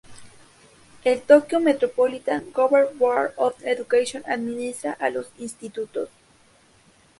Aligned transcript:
El 1.03 1.21
Tokyo 1.21 1.59
Metropolitan 1.59 2.49
Government 2.51 2.97
Board 2.97 3.33
of 3.37 3.53
Education 3.63 4.23
administra 4.25 4.93
a 4.93 5.11
los 5.11 5.27
institutos. 5.37 6.09